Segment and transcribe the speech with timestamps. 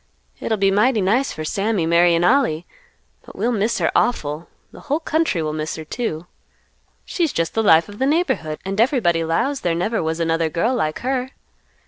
[0.39, 2.65] It'll be mighty nice for Sammy, marryin' Ollie,
[3.23, 6.25] but we'll miss her awful; the whole country will miss her, too.
[7.05, 10.73] She's just the life of the neighborhood, and everybody 'lows there never was another girl
[10.73, 11.29] like her.